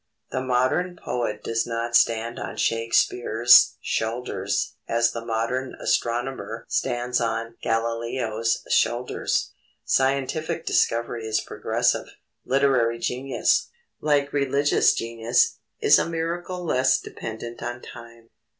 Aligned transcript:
The 0.31 0.41
modern 0.41 0.95
poet 0.97 1.43
does 1.43 1.67
not 1.67 1.95
stand 1.95 2.39
on 2.39 2.57
Shakespeare's 2.57 3.77
shoulders 3.81 4.73
as 4.87 5.11
the 5.11 5.23
modern 5.23 5.75
astronomer 5.79 6.65
stands 6.67 7.21
on 7.21 7.53
Galileo's 7.61 8.63
shoulders. 8.71 9.51
Scientific 9.85 10.65
discovery 10.65 11.27
is 11.27 11.39
progressive. 11.39 12.07
Literary 12.45 12.97
genius, 12.97 13.69
like 13.99 14.33
religious 14.33 14.95
genius, 14.95 15.59
is 15.81 15.99
a 15.99 16.09
miracle 16.09 16.65
less 16.65 16.99
dependent 16.99 17.61
on 17.61 17.79
time. 17.83 18.31